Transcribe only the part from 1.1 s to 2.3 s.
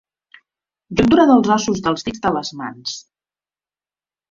dels ossos dels dits